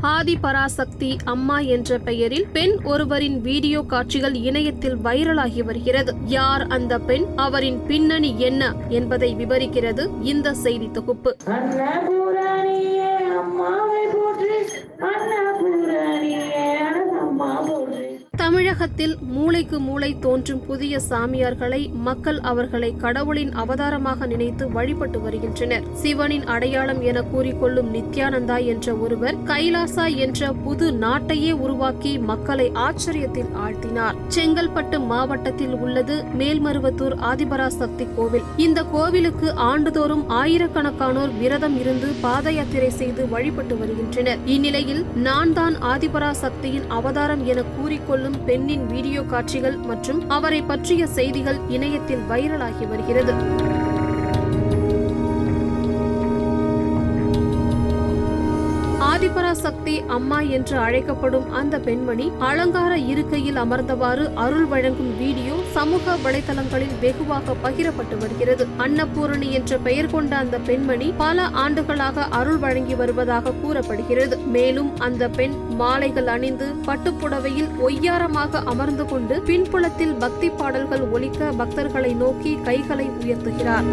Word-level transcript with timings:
ஆதி 0.00 0.36
பராசக்தி 0.36 1.16
அம்மா 1.24 1.58
என்ற 1.58 1.98
பெயரில் 1.98 2.46
பெண் 2.52 2.78
ஒருவரின் 2.84 3.40
வீடியோ 3.40 3.82
காட்சிகள் 3.82 4.34
இணையத்தில் 4.34 4.96
வைரலாகி 4.96 5.64
வருகிறது. 5.64 6.14
யார் 6.24 6.66
அந்த 6.66 6.98
பெண்? 6.98 7.24
அவரின் 7.36 7.86
பின்னணி 7.86 8.34
என்ன 8.38 8.74
என்பதை 8.88 9.34
விவரிக்கிறது 9.34 10.08
இந்த 10.22 10.54
செய்தி 10.54 10.90
தொகுப்பு. 10.90 11.36
உலகத்தில் 18.80 19.18
மூளைக்கு 19.22 19.78
மூளை 19.78 20.08
தோன்றும் 20.20 20.60
புதிய 20.66 20.98
சாமியார்களை 21.08 21.80
மக்கள் 21.92 22.38
அவர்களை 22.50 22.88
கடவுளின் 22.96 23.50
அவதாரமாக 23.52 24.26
நினைத்து 24.26 24.64
வழிபட்டு 24.70 25.20
வருகின்றனர். 25.20 25.82
சிவனின் 25.92 26.44
அடையாளம் 26.44 27.00
என 27.00 27.22
கூறிக்கொள்ளும் 27.32 27.90
நித்யானந்தா 27.96 28.56
என்ற 28.64 28.94
ஒருவர் 28.94 29.36
கைலாசா 29.46 30.06
என்ற 30.16 30.52
புது 30.52 30.86
நாட்டையே 30.92 31.50
உருவாக்கி 31.64 32.12
மக்களை 32.30 32.70
ஆச்சரியத்தில் 32.84 33.50
ஆழ்த்தினார். 33.64 34.16
செங்கல்பட்டு 34.28 35.00
மாவட்டத்தில் 35.00 35.74
உள்ளது 35.74 36.24
மேல்மருவத்தூர் 36.38 37.16
ஆதிபராசக்தி 37.32 38.06
கோவில். 38.16 38.48
இந்த 38.56 38.82
கோவிலுக்கு 38.82 39.54
ஆண்டுதோறும் 39.54 40.24
ஆயிரக்கணக்கானோர் 40.40 41.36
விரதம் 41.38 41.78
இருந்து 41.80 42.10
பாத 42.20 42.52
யாத்திரை 42.52 42.90
செய்து 42.90 43.28
வழிபட்டு 43.28 43.76
வருகின்றனர். 43.76 44.38
இந்நிலையில் 44.46 45.04
நான் 45.28 45.52
தான் 45.52 45.78
ஆதிபராசக்தியின் 45.92 46.88
அவதாரம் 46.88 47.46
என 47.46 47.58
கூறிக்கொள்ளும் 47.76 48.38
பெண்ணின் 48.70 48.90
வீடியோ 48.94 49.20
காட்சிகள் 49.30 49.76
மற்றும் 49.88 50.18
அவரை 50.34 50.58
பற்றிய 50.62 51.02
செய்திகள் 51.16 51.58
இணையத்தில் 51.68 52.22
வைரலாகி 52.28 52.84
வருகிறது. 52.90 53.32
ஆதிபராசக்தி 59.20 59.94
அம்மா 60.06 60.40
என்று 60.56 60.76
அழைக்கப்படும் 60.78 61.50
அந்த 61.52 61.78
பெண்மணி 61.78 62.26
அலங்கார 62.38 62.92
இருக்கையில் 62.98 63.56
அமர்ந்தவாறு 63.56 64.24
அருள் 64.34 64.64
வழங்கும் 64.64 65.10
வீடியோ 65.18 65.54
சமூக 65.72 66.14
வலைதளங்களில் 66.24 66.94
வெகுவாக 67.00 67.54
பகிரப்பட்டு 67.64 68.16
வருகிறது. 68.20 68.66
அன்னபூரணி 68.78 69.48
என்ற 69.50 69.78
பெயர் 69.78 70.10
கொண்ட 70.10 70.36
அந்த 70.36 70.58
பெண்மணி 70.58 71.12
பல 71.16 71.42
ஆண்டுகளாக 71.64 72.24
அருள் 72.38 72.56
வழங்கி 72.56 72.94
வருவதாக 72.94 73.52
கூறப்படுகிறது. 73.62 74.38
மேலும் 74.56 74.90
அந்த 74.98 75.28
பெண் 75.28 75.56
மாலைகள் 75.76 76.26
அணிந்து 76.26 76.68
பட்டுப்புடவையில் 76.86 77.70
ஒய்யாரமாக 77.88 78.64
அமர்ந்து 78.64 79.04
கொண்டு 79.04 79.42
பின்புலத்தில் 79.42 80.14
பக்தி 80.14 80.50
பாடல்கள் 80.50 81.00
ஒலிக்க 81.00 81.52
பக்தர்களை 81.58 82.14
நோக்கி 82.16 82.58
கைகளை 82.64 83.08
உயர்த்துகிறார். 83.22 83.86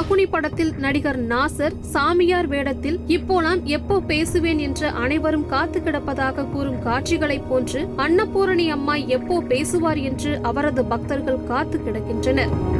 சகுனி 0.00 0.24
படத்தில் 0.30 0.70
நடிகர் 0.78 1.18
நாசர் 1.22 1.74
சாமியார் 1.80 2.46
வேடத்தில் 2.46 3.00
இப்போ 3.06 3.40
நான் 3.40 3.66
எப்போ 3.66 4.00
பேசுவேன் 4.00 4.58
என்று 4.58 4.88
அனைவரும் 4.88 5.46
காத்து 5.46 5.80
கிடப்பதாக 5.80 6.46
கூறும் 6.52 6.82
காட்சிகளைப் 6.82 7.48
போன்று 7.48 7.88
அன்னபூரணி 7.96 8.70
அம்மா 8.70 8.94
எப்போ 8.94 9.40
பேசுவார் 9.40 9.96
என்று 9.96 10.40
அவரது 10.42 10.84
பக்தர்கள் 10.84 11.44
காத்து 11.44 11.78
கிடக்கின்றனர். 11.78 12.79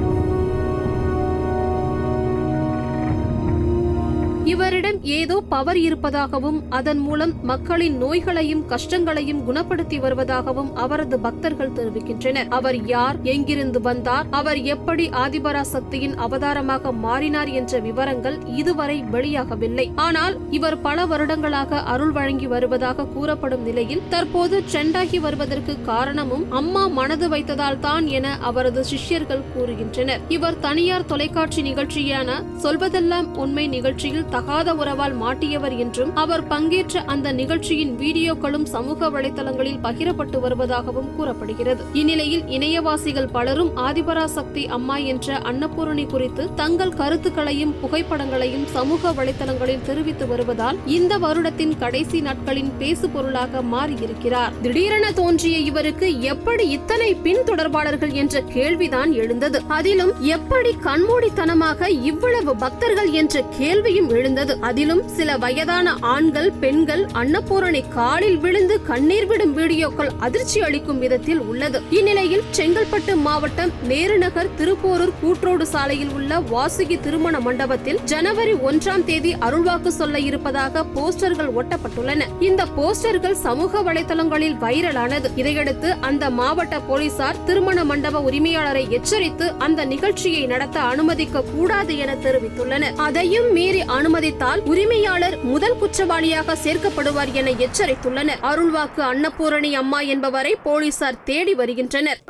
இவரிடம் 4.53 4.99
ஏதோ 5.19 5.37
பவர் 5.53 5.79
இருப்பதாகவும் 5.87 6.59
அதன் 6.79 7.01
மூலம் 7.07 7.33
மக்களின் 7.51 7.97
நோய்களையும் 8.03 8.63
கஷ்டங்களையும் 8.73 9.43
குணப்படுத்தி 9.49 9.97
வருவதாகவும் 10.05 10.71
அவரது 10.85 11.17
பக்தர்கள் 11.27 11.75
தெரிவிக்கின்றனர். 11.79 12.49
அவர் 12.59 12.79
யார் 12.87 13.17
எங்கிருந்து 13.33 13.81
வந்தார் 13.89 14.27
அவர் 14.41 14.61
எப்படி 14.75 15.05
ஆதிபராசக்தியின் 15.25 16.15
அவதாரமாக 16.27 16.93
மாறினார் 17.05 17.51
என்ற 17.61 17.81
விவரங்கள் 17.89 18.39
இதுவரை 18.61 18.97
வெளியாகவில்லை. 19.15 19.87
ஆனால் 20.07 20.37
இவர் 20.59 20.79
பல 20.87 21.07
வருடங்களாக 21.13 21.83
அருள் 21.95 22.15
வழங்கி 22.19 22.49
வருவதாக 22.55 23.09
கூறப்படும் 23.15 23.65
நிலையில் 23.69 24.05
தற்போது 24.09 24.59
ட்ரெண்டாகி 24.71 25.21
வருவதற்கு 25.27 25.77
காரணமும் 25.91 26.45
அம்மா 26.61 26.85
மனது 26.99 27.29
வைத்ததால் 27.29 27.81
தான் 27.89 28.07
என 28.19 28.37
அவரது 28.51 28.85
சிஷ்யர்கள் 28.85 29.47
கூறுகின்றனர். 29.55 30.25
இவர் 30.39 30.61
தனியார் 30.67 31.09
தொலைக்காட்சி 31.13 31.63
நிகழ்ச்சியான 31.71 32.29
சொல்வதெல்லாம் 32.65 33.31
உண்மை 33.45 33.67
நிகழ்ச்சியில் 33.77 34.29
தகாத 34.41 34.73
உறவால் 34.75 35.15
மாட்டியவர் 35.23 35.79
என்றும் 35.79 36.13
அவர் 36.15 36.47
பங்கேற்ற 36.47 37.01
அந்த 37.07 37.33
நிகழ்ச்சியின் 37.33 37.91
வீடியோக்களும் 37.99 38.65
சமூக 38.65 39.09
வலைதளங்களில் 39.11 39.81
பகிரப்பட்டு 39.83 40.39
வருவதாகவும் 40.45 41.11
கூறப்படுகிறது. 41.17 41.83
இந்நிலையில் 41.93 42.45
இணையவாசிகள் 42.47 43.29
பலரும் 43.33 43.73
ஆதிபராசக்தி 43.77 44.67
அம்மா 44.67 44.97
என்ற 44.97 45.39
அன்னபூரணி 45.39 46.07
குறித்து 46.07 46.55
தங்கள் 46.55 46.95
கருத்துக்களையும் 46.95 47.75
புகைப்படங்களையும் 47.83 48.65
சமூக 48.65 49.13
வலைதளங்களில் 49.13 49.85
தெரிவித்து 49.87 50.27
வருவதால் 50.27 50.79
இந்த 50.87 51.19
வருடத்தின் 51.19 51.79
கடைசி 51.79 52.21
நாட்களின் 52.21 52.73
பேசு 52.79 53.09
பொருளாக 53.09 53.63
மாறியிருக்கிறார். 53.63 54.53
திடீரென 54.63 55.13
தோன்றிய 55.13 55.59
இவருக்கு 55.59 56.21
எப்படி 56.21 56.69
இத்தனை 56.69 57.15
பின்தொடர்பாளர்கள் 57.15 58.13
என்ற 58.13 58.41
கேள்விதான் 58.41 59.13
எழுந்தது. 59.13 59.63
அதிலும் 59.69 60.15
எப்படி 60.21 60.75
கண்மூடித்தனமாக 60.85 61.89
இவ்வளவு 61.89 62.57
பக்தர்கள் 62.57 63.11
என்ற 63.11 63.45
கேள்வியும் 63.59 64.09
எழுந்தது. 64.09 64.29
அதிலும் 64.61 65.09
சில 65.09 65.37
வயதான 65.37 65.95
ஆண்கள் 66.01 66.53
பெண்கள் 66.61 67.07
அன்னபூரணி 67.13 67.85
காலில் 67.89 68.37
விழுந்து 68.37 68.83
கண்ணீர் 68.83 69.27
விடும் 69.27 69.57
வீடியோக்கள் 69.57 70.11
அதிர்ச்சி 70.19 70.61
அளிக்கும் 70.61 70.99
விதத்தில் 70.99 71.39
உள்ளது. 71.39 71.83
இந்நிலையில் 71.91 72.43
செங்கல்பட்டு 72.51 73.17
மாவட்டம் 73.17 73.71
நேருநகர் 73.89 74.51
திருப்போரூர் 74.57 75.13
கூட்ரோடு 75.23 75.63
சாலையில் 75.63 76.13
உள்ள 76.15 76.39
வாசுகி 76.39 77.01
திருமண 77.01 77.41
மண்டபத்தில் 77.41 77.99
ஜனவரி 78.05 78.53
ஒன்றாம் 78.53 79.05
தேதி 79.05 79.35
அருள்வாக்கு 79.35 79.89
சொல்ல 79.89 80.19
இருப்பதாக 80.19 80.85
போஸ்டர்கள் 80.95 81.51
ஒட்டப்பட்டுள்ளன. 81.61 82.23
இந்த 82.41 82.67
போஸ்டர்கள் 82.77 83.33
சமூக 83.33 83.83
வலைதளங்களில் 83.83 84.57
வைரலானது. 84.61 85.31
இதையடுத்து 85.37 85.95
அந்த 86.01 86.31
மாவட்ட 86.31 86.81
போலீசார் 86.81 87.45
திருமண 87.45 87.85
மண்டப 87.85 88.21
உரிமையாளரை 88.21 88.89
எச்சரித்து 88.89 89.55
அந்த 89.59 89.85
நிகழ்ச்சியை 89.85 90.47
நடத்த 90.47 90.81
அனுமதிக்க 90.81 91.43
கூடாது 91.43 91.99
என 91.99 92.15
தெரிவித்துள்ளனர். 92.15 92.95
அதையும் 92.97 93.53
மீறி 93.53 93.83
அனுமதித்தால் 94.11 94.63
உரிமையாளர் 94.65 95.35
முதல் 95.43 95.77
குற்றவாளியாக 95.81 96.55
சேர்க்கப்படுவார் 96.65 97.31
என 97.33 97.51
எச்சரித்துள்ளனர். 97.51 98.41
அருள்வாக்கு 98.43 99.03
அன்னபூரணி 99.11 99.73
அம்மா 99.73 100.01
என்பவரை 100.01 100.57
போலீசார் 100.63 101.23
தேடி 101.23 101.55
வருகின்றனர். 101.55 102.21